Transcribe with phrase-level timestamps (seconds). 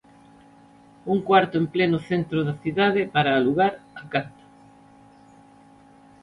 [1.05, 4.43] Un cuarto en pleno centro da cidade para alugar á carta.